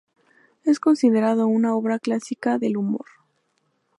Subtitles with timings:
[0.65, 3.05] Es considerado una obra clásica del humor.